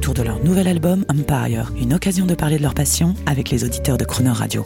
autour 0.00 0.14
de 0.14 0.22
leur 0.22 0.42
nouvel 0.42 0.66
album 0.66 1.04
Empire, 1.10 1.74
une 1.78 1.92
occasion 1.92 2.24
de 2.24 2.34
parler 2.34 2.56
de 2.56 2.62
leur 2.62 2.72
passion 2.72 3.14
avec 3.26 3.50
les 3.50 3.64
auditeurs 3.64 3.98
de 3.98 4.04
Croner 4.06 4.30
Radio. 4.30 4.64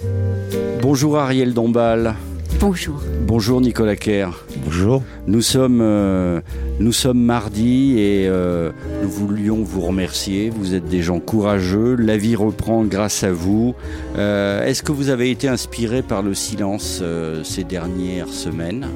Bonjour 0.81 1.19
Ariel 1.19 1.55
Dombal. 1.55 2.15
Bonjour. 2.61 3.03
Bonjour 3.27 3.61
Nicolas 3.61 3.97
Kerr. 3.97 4.47
Bonjour. 4.65 5.03
Nous 5.27 5.43
sommes, 5.43 5.81
euh, 5.81 6.41
nous 6.79 6.93
sommes 6.93 7.19
mardi 7.19 7.99
et 7.99 8.29
euh, 8.29 8.71
nous 9.03 9.09
voulions 9.11 9.65
vous 9.65 9.81
remercier. 9.81 10.51
Vous 10.51 10.73
êtes 10.73 10.89
des 10.89 11.03
gens 11.03 11.19
courageux. 11.19 11.97
La 11.97 12.17
vie 12.17 12.37
reprend 12.37 12.85
grâce 12.85 13.25
à 13.25 13.33
vous. 13.33 13.75
Euh, 14.17 14.65
Est-ce 14.65 14.85
que 14.85 14.93
vous 14.93 15.09
avez 15.09 15.33
été 15.33 15.49
inspiré 15.49 16.03
par 16.03 16.23
le 16.23 16.35
silence 16.35 17.01
euh, 17.03 17.43
ces 17.43 17.65
dernières 17.65 18.29
semaines? 18.29 18.87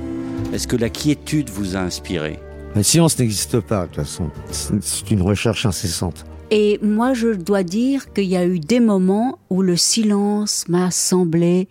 Est-ce 0.55 0.69
que 0.69 0.77
la 0.77 0.89
quiétude 0.89 1.51
vous 1.51 1.75
a 1.75 1.81
inspiré? 1.81 2.39
Le 2.79 2.85
silence 2.85 3.19
n'existe 3.19 3.59
pas, 3.59 3.83
de 3.83 3.87
toute 3.89 3.97
façon. 3.97 4.31
C'est 4.53 5.11
une 5.11 5.21
recherche 5.23 5.67
incessante. 5.67 6.25
Et 6.53 6.79
moi, 6.81 7.13
je 7.13 7.31
dois 7.35 7.65
dire 7.65 8.13
qu'il 8.13 8.27
y 8.27 8.37
a 8.37 8.47
eu 8.47 8.61
des 8.61 8.79
moments 8.79 9.41
où 9.51 9.63
le 9.63 9.77
silence 9.77 10.65
m'a 10.69 10.93
semblé 10.93 11.67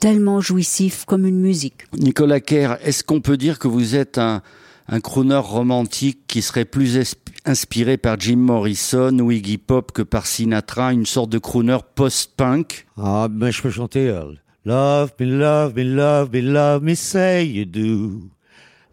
tellement 0.00 0.42
jouissif 0.42 1.06
comme 1.06 1.24
une 1.24 1.40
musique. 1.40 1.86
Nicolas 1.98 2.40
Kerr, 2.40 2.76
est-ce 2.84 3.02
qu'on 3.02 3.22
peut 3.22 3.38
dire 3.38 3.58
que 3.58 3.68
vous 3.68 3.96
êtes 3.96 4.18
un, 4.18 4.42
un 4.88 5.00
crooner 5.00 5.40
romantique 5.42 6.18
qui 6.28 6.42
serait 6.42 6.66
plus 6.66 6.98
inspiré 7.46 7.96
par 7.96 8.20
Jim 8.20 8.36
Morrison 8.36 9.18
ou 9.20 9.30
Iggy 9.30 9.56
Pop 9.56 9.92
que 9.92 10.02
par 10.02 10.26
Sinatra, 10.26 10.92
une 10.92 11.06
sorte 11.06 11.30
de 11.30 11.38
crooner 11.38 11.78
post-punk? 11.94 12.86
Ah, 12.98 13.28
ben 13.30 13.50
je 13.50 13.62
peux 13.62 13.70
chanter. 13.70 14.08
euh, 14.08 14.24
Love 14.66 15.12
me, 15.20 15.24
love 15.24 15.74
me, 15.74 15.84
love 15.84 16.28
me, 16.34 16.42
love 16.42 16.82
me, 16.82 16.94
say 16.94 17.46
you 17.46 17.64
do. 17.64 18.28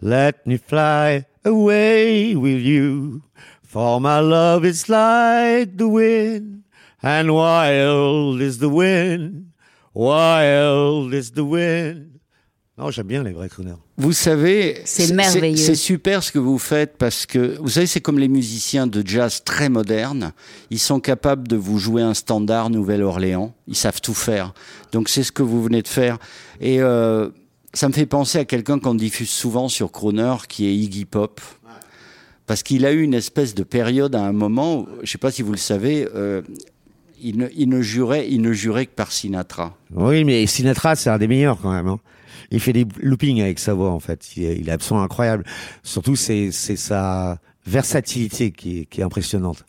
Let 0.02 0.46
me 0.46 0.58
fly 0.58 1.26
away 1.44 2.36
with 2.36 2.62
you. 2.62 3.22
For 3.64 4.00
my 4.00 4.20
love 4.20 4.66
is 4.66 4.88
like 4.88 5.78
the 5.78 5.88
wind, 5.88 6.64
and 7.04 7.30
wild 7.30 8.42
is 8.42 8.60
the 8.60 8.70
wind, 8.70 9.52
wild 9.94 11.14
is 11.14 11.32
the 11.32 11.44
wind. 11.44 12.12
Non, 12.78 12.92
j'aime 12.92 13.08
bien 13.08 13.24
les 13.24 13.32
vrais 13.32 13.48
crooners. 13.48 13.78
Vous 13.98 14.12
savez, 14.12 14.82
C'est 14.84 15.14
merveilleux. 15.14 15.56
C'est 15.56 15.76
super 15.76 16.22
ce 16.24 16.32
que 16.34 16.40
vous 16.40 16.58
faites 16.58 16.98
parce 16.98 17.26
que, 17.26 17.58
vous 17.62 17.70
savez, 17.70 17.88
c'est 17.88 18.02
comme 18.02 18.20
les 18.20 18.28
musiciens 18.28 18.86
de 18.86 19.02
jazz 19.06 19.44
très 19.46 19.70
modernes. 19.70 20.34
Ils 20.72 20.80
sont 20.80 21.00
capables 21.00 21.48
de 21.48 21.56
vous 21.56 21.80
jouer 21.80 22.02
un 22.02 22.14
standard 22.14 22.70
Nouvelle-Orléans. 22.70 23.54
Ils 23.68 23.78
savent 23.78 24.02
tout 24.02 24.14
faire. 24.14 24.54
Donc 24.92 25.08
c'est 25.08 25.24
ce 25.24 25.32
que 25.32 25.42
vous 25.42 25.64
venez 25.64 25.82
de 25.82 25.88
faire. 25.88 26.18
Et 26.60 26.82
euh, 26.82 27.30
ça 27.76 27.90
me 27.90 27.94
fait 27.94 28.06
penser 28.06 28.40
à 28.40 28.46
quelqu'un 28.46 28.80
qu'on 28.80 28.96
diffuse 28.96 29.30
souvent 29.30 29.68
sur 29.68 29.92
Crooner, 29.92 30.36
qui 30.48 30.66
est 30.66 30.76
Iggy 30.76 31.06
Pop. 31.06 31.42
Parce 32.48 32.64
qu'il 32.64 32.86
a 32.86 32.92
eu 32.92 33.02
une 33.02 33.14
espèce 33.14 33.56
de 33.56 33.64
période 33.64 34.16
à 34.16 34.24
un 34.24 34.32
moment, 34.32 34.82
où, 34.82 34.88
je 35.04 35.12
sais 35.12 35.18
pas 35.18 35.32
si 35.32 35.42
vous 35.42 35.52
le 35.52 35.58
savez, 35.58 36.08
euh, 36.16 36.42
il, 37.22 37.38
ne, 37.38 37.48
ne 37.48 37.82
jurait, 37.82 38.28
il 38.30 38.42
ne 38.42 38.54
jurait 38.54 38.86
que 38.86 38.94
par 38.94 39.12
Sinatra. 39.12 39.76
Oui, 39.94 40.24
mais 40.24 40.46
Sinatra, 40.46 40.96
c'est 40.96 41.10
un 41.10 41.18
des 41.18 41.28
meilleurs 41.28 41.60
quand 41.60 41.72
même. 41.72 41.88
hein. 41.88 42.00
Il 42.52 42.60
fait 42.60 42.74
des 42.74 42.86
loopings 43.02 43.42
avec 43.42 43.58
sa 43.58 43.74
voix, 43.74 43.92
en 43.92 44.00
fait. 44.00 44.38
Il 44.38 44.44
il 44.44 44.70
est 44.70 44.72
absolument 44.72 45.04
incroyable. 45.04 45.44
Surtout, 45.82 46.16
c'est 46.16 46.52
sa 46.52 47.40
versatilité 47.66 48.52
qui 48.52 48.88
est, 48.92 49.02
impressionnante. 49.02 49.66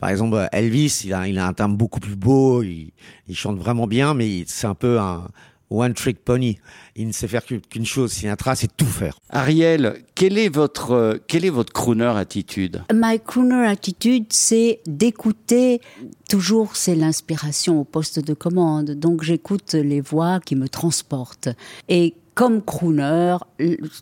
Par 0.00 0.10
exemple, 0.10 0.48
Elvis, 0.52 1.02
il 1.04 1.12
a, 1.12 1.46
un 1.46 1.52
timbre 1.52 1.76
beaucoup 1.76 2.00
plus 2.00 2.16
beau, 2.16 2.62
il, 2.62 2.92
chante 3.32 3.58
vraiment 3.58 3.86
bien, 3.86 4.14
mais 4.14 4.44
c'est 4.46 4.66
un 4.66 4.74
peu 4.74 4.98
un 4.98 5.28
one 5.70 5.94
trick 5.94 6.24
pony. 6.24 6.58
Il 6.94 7.08
ne 7.08 7.12
sait 7.12 7.28
faire 7.28 7.42
qu'une 7.44 7.86
chose. 7.86 8.12
Sinatra, 8.12 8.54
c'est 8.54 8.74
tout 8.76 8.86
faire. 8.86 9.18
Ariel, 9.30 10.02
quel 10.14 10.38
est 10.38 10.48
votre, 10.48 10.92
euh, 10.92 11.14
quel 11.26 11.44
est 11.44 11.50
votre 11.50 11.72
crooner 11.72 12.12
attitude? 12.16 12.82
My 12.92 13.20
crooner 13.20 13.66
attitude, 13.66 14.26
c'est 14.30 14.80
d'écouter. 14.86 15.80
Toujours, 16.28 16.76
c'est 16.76 16.94
l'inspiration 16.94 17.80
au 17.80 17.84
poste 17.84 18.18
de 18.18 18.34
commande. 18.34 18.92
Donc, 18.92 19.22
j'écoute 19.22 19.74
les 19.74 20.00
voix 20.00 20.40
qui 20.40 20.56
me 20.56 20.68
transportent. 20.68 21.48
Et 21.88 22.14
comme 22.34 22.62
crooner, 22.62 23.36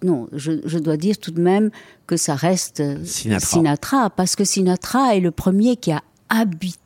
non, 0.02 0.28
je, 0.32 0.52
je 0.64 0.78
dois 0.78 0.96
dire 0.96 1.18
tout 1.18 1.30
de 1.30 1.40
même 1.40 1.70
que 2.06 2.16
ça 2.16 2.34
reste 2.34 2.82
Sinatra. 3.06 3.46
Sinatra, 3.46 4.10
parce 4.10 4.36
que 4.36 4.44
Sinatra 4.44 5.16
est 5.16 5.20
le 5.20 5.30
premier 5.30 5.76
qui 5.76 5.92
a 5.92 6.02
habité 6.28 6.78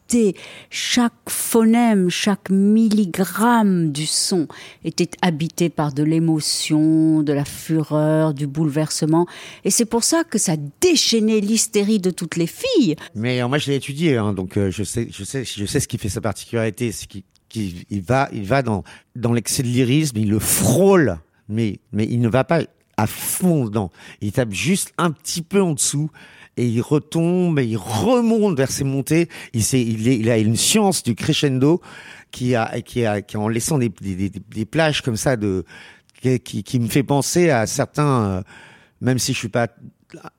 chaque 0.71 1.13
phonème, 1.29 2.09
chaque 2.11 2.51
milligramme 2.51 3.93
du 3.93 4.07
son 4.07 4.49
était 4.85 5.11
habité 5.23 5.69
par 5.69 5.93
de 5.93 6.03
l'émotion, 6.03 7.23
de 7.23 7.33
la 7.33 7.45
fureur, 7.45 8.35
du 8.35 8.47
bouleversement. 8.47 9.27
Et 9.65 9.71
c'est 9.71 9.85
pour 9.85 10.05
ça 10.05 10.25
que 10.25 10.39
ça 10.39 10.55
déchaînait 10.81 11.41
l'hystérie 11.41 11.99
de 11.99 12.11
toutes 12.11 12.37
les 12.37 12.47
filles. 12.47 12.97
Mais 13.15 13.43
moi, 13.47 13.59
je 13.59 13.71
l'ai 13.71 13.77
étudié, 13.77 14.17
hein, 14.17 14.33
donc 14.33 14.57
euh, 14.57 14.71
je 14.71 14.83
sais, 14.83 15.09
je 15.11 15.25
sais, 15.25 15.45
je 15.45 15.65
sais 15.67 15.81
ce 15.81 15.89
qui 15.89 15.99
fait 15.99 16.09
sa 16.09 16.21
particularité, 16.21 16.93
c'est 16.93 17.07
qu'il 17.07 17.23
qu'il- 17.49 17.85
il 17.89 18.03
va, 18.03 18.29
il 18.33 18.45
va 18.45 18.61
dans 18.63 18.85
dans 19.17 19.33
l'excès 19.33 19.63
de 19.63 19.69
lyrisme, 19.69 20.19
il 20.19 20.29
le 20.29 20.39
frôle, 20.39 21.19
mais 21.49 21.81
mais 21.93 22.05
il 22.05 22.21
ne 22.21 22.29
va 22.29 22.45
pas 22.45 22.61
à 22.99 23.07
fond 23.07 23.65
dedans. 23.67 23.91
Il 24.21 24.33
tape 24.33 24.53
juste 24.53 24.93
un 24.99 25.11
petit 25.13 25.41
peu 25.41 25.63
en 25.63 25.73
dessous 25.73 26.11
et 26.59 26.67
il 26.67 26.81
retombe 26.83 27.59
et 27.59 27.65
il 27.65 27.77
remonte 27.77 28.57
vers 28.57 28.71
ses 28.71 28.85
montées. 28.85 29.29
Il, 29.55 29.63
sait, 29.63 29.81
il, 29.81 30.09
est- 30.09 30.19
il 30.19 30.29
a 30.31 30.37
une 30.39 30.57
science 30.57 31.03
du 31.03 31.15
crescendo 31.15 31.81
qui 32.31 32.55
a 32.55 32.81
qui 32.83 33.07
a 33.07 33.23
qui 33.23 33.37
en 33.37 33.49
laissant 33.49 33.79
des 33.79 33.89
des, 33.89 34.29
des, 34.31 34.65
plages 34.67 35.01
comme 35.01 35.17
ça 35.17 35.37
de 35.37 35.65
qui, 36.21 36.41
qui, 36.41 36.63
qui 36.63 36.81
me 36.81 36.89
fait 36.89 37.03
penser 37.05 37.49
à 37.51 37.67
certains, 37.67 38.23
euh, 38.23 38.43
même 39.01 39.19
si 39.19 39.33
je 39.33 39.39
suis 39.39 39.49
pas 39.49 39.69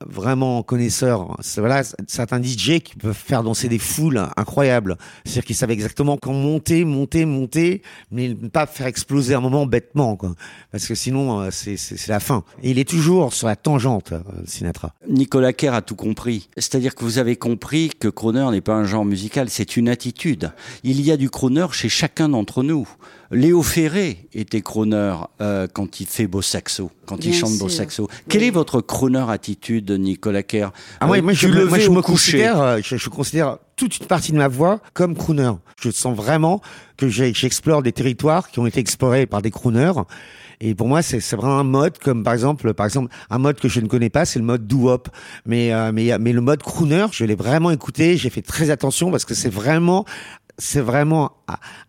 vraiment 0.06 0.62
connaisseur, 0.62 1.36
c'est- 1.40 1.60
voilà, 1.60 1.82
certains 2.06 2.42
DJ 2.42 2.80
qui 2.80 2.96
peuvent 2.96 3.14
faire 3.14 3.42
danser 3.42 3.68
des 3.68 3.78
foules 3.78 4.20
incroyables. 4.36 4.96
C'est-à-dire 5.24 5.44
qu'ils 5.44 5.56
savent 5.56 5.70
exactement 5.70 6.16
quand 6.16 6.32
monter, 6.32 6.84
monter, 6.84 7.24
monter, 7.24 7.82
mais 8.10 8.28
ne 8.28 8.48
pas 8.48 8.66
faire 8.66 8.86
exploser 8.86 9.34
un 9.34 9.40
moment 9.40 9.66
bêtement, 9.66 10.16
quoi. 10.16 10.34
Parce 10.72 10.86
que 10.86 10.94
sinon, 10.94 11.40
euh, 11.40 11.50
c'est 11.50 11.76
la 12.08 12.20
fin. 12.20 12.44
Et 12.62 12.70
il 12.70 12.78
est 12.78 12.88
toujours 12.88 13.32
sur 13.32 13.46
la 13.46 13.56
tangente, 13.56 14.12
euh, 14.12 14.20
Sinatra. 14.44 14.94
Nicolas 15.08 15.52
Kerr 15.52 15.74
a 15.74 15.82
tout 15.82 15.96
compris. 15.96 16.48
C'est-à-dire 16.56 16.94
que 16.94 17.04
vous 17.04 17.18
avez 17.18 17.36
compris 17.36 17.90
que 17.98 18.08
crooner 18.08 18.48
n'est 18.50 18.60
pas 18.60 18.74
un 18.74 18.84
genre 18.84 19.04
musical, 19.04 19.48
c'est 19.50 19.76
une 19.76 19.88
attitude. 19.88 20.52
Il 20.84 21.00
y 21.00 21.10
a 21.12 21.16
du 21.16 21.30
crooner 21.30 21.66
chez 21.72 21.88
chacun 21.88 22.28
d'entre 22.28 22.62
nous. 22.62 22.88
Léo 23.32 23.62
Ferré 23.62 24.28
était 24.34 24.60
crooner 24.60 25.14
euh, 25.40 25.68
quand 25.72 26.00
il 26.00 26.06
fait 26.06 26.26
beau 26.26 26.42
saxo, 26.42 26.90
quand 27.06 27.24
il 27.24 27.32
chante 27.32 27.56
beau 27.58 27.68
saxo. 27.68 28.08
Quelle 28.28 28.42
est 28.42 28.50
votre 28.50 28.80
crooner 28.80 29.24
attitude, 29.28 29.90
Nicolas 29.92 30.42
Kerr? 30.42 30.72
Ah 30.98 31.06
ouais, 31.08 31.18
Euh, 31.18 31.22
moi, 31.22 31.32
je, 31.32 31.46
moi, 31.46 31.78
je 31.78 31.90
me 31.90 32.02
considère, 32.02 32.60
euh, 32.60 32.78
je, 32.82 32.96
je 32.96 33.08
considère 33.08 33.58
toute 33.76 33.98
une 33.98 34.06
partie 34.06 34.32
de 34.32 34.36
ma 34.36 34.48
voix 34.48 34.80
comme 34.94 35.16
crooner. 35.16 35.52
Je 35.80 35.90
sens 35.90 36.16
vraiment 36.16 36.60
que 36.96 37.08
j'explore 37.08 37.82
des 37.82 37.92
territoires 37.92 38.50
qui 38.50 38.58
ont 38.58 38.66
été 38.66 38.80
explorés 38.80 39.26
par 39.26 39.42
des 39.42 39.50
crooners. 39.50 39.92
Et 40.62 40.74
pour 40.74 40.88
moi, 40.88 41.00
c'est 41.00 41.20
c'est 41.20 41.36
vraiment 41.36 41.58
un 41.58 41.64
mode 41.64 41.96
comme 41.98 42.22
par 42.22 42.34
exemple, 42.34 42.74
par 42.74 42.84
exemple, 42.84 43.10
un 43.30 43.38
mode 43.38 43.58
que 43.58 43.68
je 43.68 43.80
ne 43.80 43.86
connais 43.86 44.10
pas, 44.10 44.26
c'est 44.26 44.38
le 44.38 44.44
mode 44.44 44.66
doo-wop. 44.66 45.08
Mais 45.46 45.72
euh, 45.72 45.90
mais 45.90 46.18
mais 46.18 46.32
le 46.34 46.42
mode 46.42 46.62
crooner, 46.62 47.06
je 47.12 47.24
l'ai 47.24 47.34
vraiment 47.34 47.70
écouté. 47.70 48.18
J'ai 48.18 48.28
fait 48.28 48.42
très 48.42 48.68
attention 48.68 49.10
parce 49.10 49.24
que 49.24 49.32
c'est 49.34 49.48
vraiment 49.48 50.04
c'est 50.60 50.80
vraiment 50.80 51.32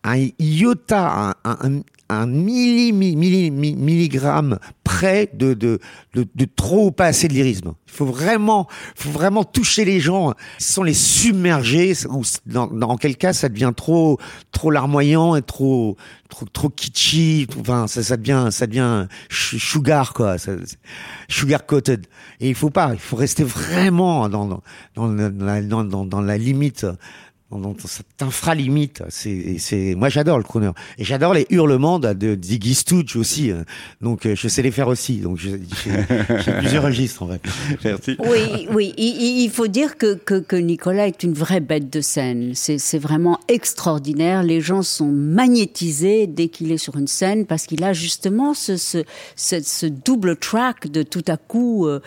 un- 0.03 0.27
iota, 0.39 1.35
un, 1.43 1.51
un, 1.61 1.81
un 2.09 2.25
milli, 2.25 2.91
milli, 2.91 3.15
milli- 3.15 3.51
milli- 3.51 3.75
milligramme 3.75 4.59
près 4.83 5.29
de, 5.33 5.53
de, 5.53 5.79
de, 6.13 6.45
trop 6.45 6.87
ou 6.87 6.91
pas 6.91 7.05
assez 7.05 7.27
de 7.27 7.33
lyrisme. 7.33 7.73
Il 7.87 7.91
faut 7.93 8.05
vraiment, 8.05 8.67
faut 8.95 9.11
vraiment 9.11 9.43
toucher 9.45 9.85
les 9.85 9.99
gens 9.99 10.33
sans 10.57 10.83
les 10.83 10.93
submerger. 10.93 11.93
Ou 12.09 12.23
dans, 12.45 12.67
dans 12.67 12.97
quel 12.97 13.15
cas 13.15 13.31
ça 13.33 13.47
devient 13.47 13.71
trop, 13.75 14.17
trop 14.51 14.71
larmoyant 14.71 15.35
et 15.35 15.41
trop, 15.41 15.95
trop, 16.29 16.45
trop 16.45 16.69
kitschy. 16.69 17.47
Enfin, 17.59 17.87
ça, 17.87 18.03
ça 18.03 18.17
devient, 18.17 18.49
ça 18.51 18.67
devient 18.67 19.07
sugar 19.29 20.13
quoi, 20.13 20.35
sugar 21.29 21.65
coated. 21.65 22.07
Et 22.41 22.49
il 22.49 22.55
faut 22.55 22.71
pas, 22.71 22.89
il 22.93 22.99
faut 22.99 23.15
rester 23.15 23.43
vraiment 23.45 24.27
dans, 24.27 24.47
dans, 24.47 24.61
dans, 24.95 25.83
dans, 25.83 26.05
dans 26.05 26.21
la 26.21 26.37
limite 26.37 26.85
dans 27.59 27.75
cette 27.85 28.21
infralimite. 28.21 29.03
C'est, 29.09 29.57
c'est, 29.59 29.95
moi 29.95 30.09
j'adore 30.09 30.37
le 30.37 30.43
crooner 30.43 30.71
et 30.97 31.03
j'adore 31.03 31.33
les 31.33 31.45
hurlements 31.49 31.99
de, 31.99 32.13
de 32.13 32.37
Ziggy 32.41 32.73
Stooge 32.75 33.15
aussi. 33.15 33.51
hein. 33.51 33.65
Donc 34.01 34.25
euh, 34.25 34.35
je 34.35 34.47
sais 34.47 34.61
les 34.61 34.71
faire 34.71 34.87
aussi. 34.87 35.17
Donc 35.17 35.37
j'ai, 35.37 35.59
j'ai- 35.83 36.51
plusieurs 36.59 36.83
registres 36.83 37.23
en 37.23 37.27
fait. 37.27 37.41
Merci. 37.83 38.15
Oui, 38.19 38.67
oui. 38.73 38.93
Il, 38.97 39.05
il- 39.21 39.43
il 39.43 39.49
faut 39.49 39.67
dire 39.67 39.97
que, 39.97 40.15
que, 40.15 40.39
que 40.39 40.55
Nicolas 40.55 41.07
est 41.07 41.23
une 41.23 41.33
vraie 41.33 41.59
bête 41.59 41.89
de 41.91 42.01
scène. 42.01 42.51
C'est 42.55 42.77
c'est 42.77 42.99
vraiment 42.99 43.39
extraordinaire. 43.47 44.43
Les 44.43 44.61
gens 44.61 44.81
sont 44.83 45.11
magnétisés 45.11 46.27
dès 46.27 46.47
qu'il 46.47 46.71
est 46.71 46.77
sur 46.77 46.97
une 46.97 47.07
scène 47.07 47.45
parce 47.45 47.65
qu'il 47.65 47.83
a 47.83 47.93
justement 47.93 48.53
ce, 48.53 48.77
ce, 48.77 49.03
ce, 49.35 49.61
ce 49.61 49.85
double 49.85 50.35
track 50.37 50.87
de 50.89 51.03
tout 51.03 51.23
à 51.27 51.37
coup 51.37 51.87
euh, 51.87 51.99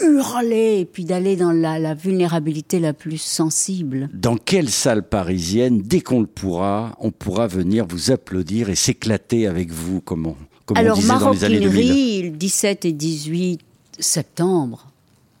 hurler 0.00 0.78
et 0.80 0.84
puis 0.84 1.04
d'aller 1.04 1.36
dans 1.36 1.52
la, 1.52 1.78
la 1.78 1.94
vulnérabilité 1.94 2.78
la 2.80 2.92
plus 2.92 3.18
sensible. 3.20 4.08
Dans 4.14 4.36
quelle 4.36 4.68
salle 4.70 5.02
parisienne, 5.08 5.82
dès 5.82 6.00
qu'on 6.00 6.20
le 6.20 6.26
pourra, 6.26 6.96
on 7.00 7.10
pourra 7.10 7.46
venir 7.46 7.86
vous 7.88 8.10
applaudir 8.10 8.68
et 8.70 8.74
s'éclater 8.74 9.46
avec 9.46 9.70
vous, 9.70 10.00
comme 10.00 10.26
on, 10.26 10.36
comme 10.66 10.76
on 10.76 10.80
Alors, 10.80 10.96
disait 10.96 11.08
dans 11.18 11.30
les 11.32 11.44
années 11.44 11.60
2000 11.60 11.72
Maroquinerie, 11.86 12.22
le 12.22 12.30
17 12.36 12.84
et 12.84 12.92
18 12.92 13.60
septembre. 13.98 14.86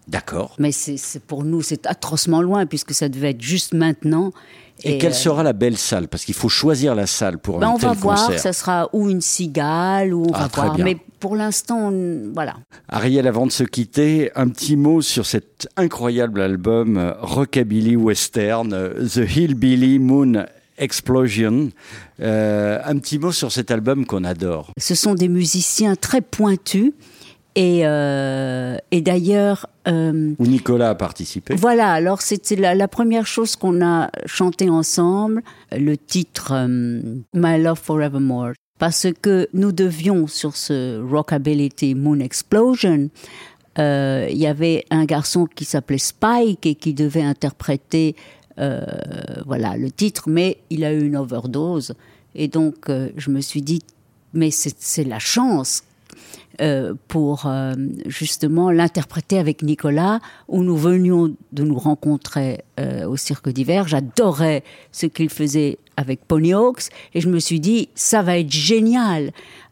D'accord. 0.08 0.54
Mais 0.58 0.72
c'est 0.72 1.22
pour 1.22 1.44
nous, 1.44 1.60
c'est 1.62 1.86
atrocement 1.86 2.40
loin 2.40 2.64
puisque 2.64 2.94
ça 2.94 3.08
devait 3.10 3.30
être 3.30 3.42
juste 3.42 3.74
maintenant. 3.74 4.32
Et, 4.84 4.96
quelle 4.98 5.10
euh, 5.12 5.14
sera 5.14 5.42
la 5.42 5.52
belle 5.52 5.76
salle? 5.76 6.08
Parce 6.08 6.24
qu'il 6.24 6.34
faut 6.34 6.48
choisir 6.48 6.94
la 6.94 7.06
salle 7.06 7.38
pour 7.38 7.58
Ben, 7.58 7.68
un 7.68 7.70
on 7.72 7.78
tel 7.78 7.88
va 7.90 7.94
voir, 7.94 8.24
concert. 8.26 8.40
ça 8.40 8.52
sera 8.52 8.88
ou 8.92 9.10
une 9.10 9.20
cigale, 9.20 10.14
ou 10.14 10.24
on 10.28 10.32
Ah, 10.32 10.42
va 10.44 10.48
très 10.48 10.62
voir. 10.62 10.74
bien. 10.76 10.84
Mais 10.84 10.96
pour 11.20 11.36
l'instant, 11.36 11.92
voilà. 12.34 12.56
Ariel, 12.88 13.26
avant 13.26 13.46
de 13.46 13.52
se 13.52 13.64
quitter, 13.64 14.30
un 14.34 14.48
petit 14.48 14.76
mot 14.76 15.02
sur 15.02 15.26
cet 15.26 15.68
incroyable 15.76 16.40
album 16.40 16.96
euh, 16.96 17.12
Rockabilly 17.20 17.96
Western, 17.96 18.72
euh, 18.72 19.06
The 19.06 19.28
Hillbilly 19.36 19.98
Moon 19.98 20.44
Explosion. 20.78 21.70
Euh, 22.20 22.78
un 22.84 22.98
petit 22.98 23.18
mot 23.18 23.32
sur 23.32 23.50
cet 23.52 23.70
album 23.70 24.06
qu'on 24.06 24.24
adore. 24.24 24.72
Ce 24.78 24.94
sont 24.94 25.14
des 25.14 25.28
musiciens 25.28 25.96
très 25.96 26.20
pointus. 26.20 26.92
Et, 27.54 27.80
euh, 27.84 28.76
et 28.92 29.00
d'ailleurs, 29.00 29.66
euh, 29.88 30.32
Où 30.38 30.46
Nicolas 30.46 30.90
a 30.90 30.94
participé. 30.94 31.56
voilà, 31.56 31.90
alors 31.90 32.22
c'était 32.22 32.54
la, 32.54 32.76
la 32.76 32.86
première 32.86 33.26
chose 33.26 33.56
qu'on 33.56 33.84
a 33.84 34.10
chanté 34.26 34.70
ensemble, 34.70 35.42
le 35.72 35.96
titre 35.96 36.52
My 37.34 37.60
Love 37.60 37.80
Forevermore. 37.82 38.52
Parce 38.78 39.08
que 39.20 39.48
nous 39.52 39.72
devions, 39.72 40.26
sur 40.26 40.56
ce 40.56 41.00
Rockability 41.02 41.94
Moon 41.94 42.20
Explosion, 42.20 43.10
euh, 43.78 44.26
il 44.30 44.38
y 44.38 44.46
avait 44.46 44.84
un 44.90 45.04
garçon 45.04 45.46
qui 45.46 45.64
s'appelait 45.64 45.98
Spike 45.98 46.66
et 46.66 46.74
qui 46.74 46.94
devait 46.94 47.22
interpréter 47.22 48.16
euh, 48.58 48.84
voilà 49.46 49.76
le 49.76 49.90
titre, 49.90 50.28
mais 50.28 50.58
il 50.70 50.84
a 50.84 50.92
eu 50.92 51.06
une 51.06 51.16
overdose. 51.16 51.94
Et 52.34 52.48
donc, 52.48 52.88
euh, 52.88 53.10
je 53.16 53.30
me 53.30 53.40
suis 53.40 53.62
dit, 53.62 53.82
mais 54.32 54.50
c'est 54.50 54.76
c'est 54.78 55.04
la 55.04 55.18
chance 55.18 55.84
euh, 56.60 56.94
pour 57.06 57.46
euh, 57.46 57.74
justement 58.06 58.70
l'interpréter 58.70 59.38
avec 59.38 59.62
Nicolas, 59.62 60.20
où 60.48 60.62
nous 60.62 60.76
venions 60.76 61.34
de 61.52 61.62
nous 61.62 61.78
rencontrer 61.78 62.64
euh, 62.80 63.06
au 63.06 63.16
Cirque 63.16 63.48
d'hiver. 63.48 63.86
J'adorais 63.86 64.64
ce 64.90 65.06
qu'il 65.06 65.30
faisait 65.30 65.78
avec 65.96 66.24
Pony 66.26 66.54
Hawks, 66.54 66.88
et 67.14 67.20
je 67.20 67.28
me 67.28 67.38
suis 67.38 67.60
dit, 67.60 67.88
ça 67.94 68.22
va 68.22 68.38
être 68.38 68.50
génial 68.50 69.30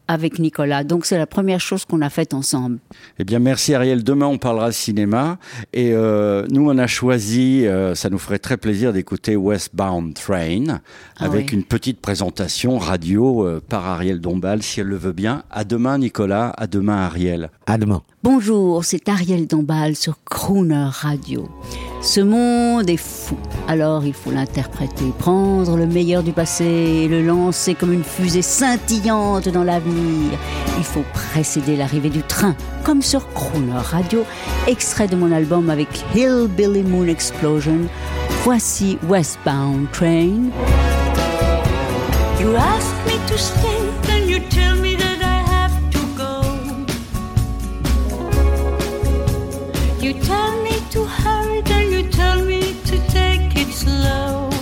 avec 0.09 0.39
Nicolas. 0.39 0.85
Donc 0.85 1.07
c'est 1.07 1.19
la 1.19 1.27
première 1.27 1.61
chose 1.61 1.85
qu'on 1.85 2.01
a 2.01 2.11
faite 2.11 2.35
ensemble. 2.35 2.79
Eh 3.19 3.25
bien, 3.25 3.39
merci 3.39 3.75
Ariel. 3.75 4.05
Demain, 4.05 4.27
on 4.27 4.39
parlera 4.39 4.73
cinéma. 4.73 5.39
Et 5.73 5.93
euh, 5.93 6.47
nous, 6.51 6.69
on 6.69 6.79
a 6.79 6.87
choisi, 6.87 7.67
euh, 7.67 7.95
ça 7.95 8.11
nous 8.11 8.19
ferait 8.19 8.39
très 8.39 8.57
plaisir 8.57 8.93
d'écouter 8.93 9.37
Westbound 9.37 10.15
Train 10.15 10.81
Ah 11.19 11.25
avec 11.25 11.49
oui. 11.51 11.55
une 11.55 11.65
petite 11.65 12.01
présentation 12.01 12.79
radio 12.79 13.47
euh, 13.47 13.61
par 13.67 13.87
Ariel 13.87 14.21
Dombal, 14.21 14.63
si 14.63 14.81
elle 14.81 14.87
le 14.89 14.97
veut 14.97 15.13
bien. 15.13 15.43
À 15.51 15.65
demain, 15.65 15.99
Nicolas. 15.99 16.53
À 16.57 16.67
demain, 16.67 16.97
Ariel. 16.97 17.51
À 17.67 17.79
demain. 17.79 18.03
Bonjour, 18.23 18.85
c'est 18.85 19.09
Ariel 19.09 19.47
Dombal 19.47 19.97
sur 19.97 20.19
Crooner 20.25 20.89
Radio. 20.91 21.49
Ce 22.07 22.21
monde 22.21 22.89
est 22.89 22.97
fou, 22.97 23.37
alors 23.67 24.07
il 24.07 24.15
faut 24.15 24.31
l'interpréter, 24.31 25.13
prendre 25.19 25.77
le 25.77 25.87
meilleur 25.87 26.23
du 26.23 26.31
passé 26.33 26.65
et 26.65 27.09
le 27.09 27.21
lancer 27.21 27.75
comme 27.75 27.93
une 27.93 28.05
fusée 28.05 28.43
scintillante 28.43 29.49
dans 29.49 29.65
l'avenir. 29.65 30.39
Il 30.79 30.85
faut 30.85 31.03
précéder 31.13 31.77
l'arrivée 31.77 32.09
du 32.09 32.23
train, 32.23 32.55
comme 32.85 33.03
sur 33.03 33.29
Crooner 33.35 33.73
Radio, 33.73 34.23
extrait 34.69 35.09
de 35.09 35.17
mon 35.17 35.33
album 35.33 35.69
avec 35.69 35.89
Hillbilly 36.15 36.85
Moon 36.85 37.09
Explosion. 37.09 37.81
Voici 38.45 38.99
Westbound 39.09 39.91
Train. 39.91 40.53
You 42.41 42.55
ask 42.55 42.95
me 43.07 43.19
to 43.27 43.37
stay, 43.37 43.81
then 44.03 44.29
you 44.29 44.39
tell 44.49 44.77
me 44.77 44.95
that 44.95 45.19
I 45.21 45.43
have 45.51 45.73
to 45.91 45.99
go. 46.17 46.41
You 50.01 50.15
tell 50.23 50.63
me 50.63 50.79
to 50.93 51.05
hurry, 51.05 51.56
you 51.97 52.11
tell 52.11 52.45
me 52.45 52.75
to 52.85 52.99
take 53.09 53.57
it 53.57 53.73
slow. 53.73 54.56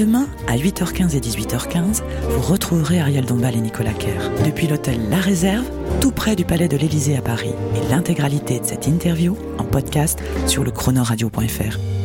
Demain, 0.00 0.26
à 0.48 0.56
8h15 0.56 1.14
et 1.14 1.20
18h15, 1.20 2.02
vous 2.30 2.40
retrouverez 2.40 3.00
Ariel 3.00 3.26
Dombal 3.26 3.54
et 3.54 3.60
Nicolas 3.60 3.92
Kerr. 3.92 4.30
Depuis 4.46 4.66
l'hôtel 4.66 5.10
La 5.10 5.18
Réserve, 5.18 5.66
tout 6.00 6.10
près 6.10 6.36
du 6.36 6.46
Palais 6.46 6.68
de 6.68 6.78
l'Élysée 6.78 7.18
à 7.18 7.20
Paris. 7.20 7.52
Et 7.76 7.86
l'intégralité 7.90 8.60
de 8.60 8.64
cette 8.64 8.86
interview 8.86 9.36
en 9.58 9.64
podcast 9.64 10.18
sur 10.46 10.64
le 10.64 10.70
chronoradio.fr. 10.70 11.99